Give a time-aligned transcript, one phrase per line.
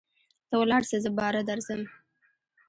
[0.49, 1.81] ته ولاړسه زه باره درځم.